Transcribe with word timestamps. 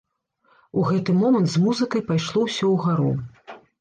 У 0.79 0.85
гэты 0.89 1.13
момант 1.19 1.47
з 1.55 1.61
музыкай 1.65 2.01
пайшло 2.09 2.39
ўсё 2.47 2.65
ўгару. 2.75 3.11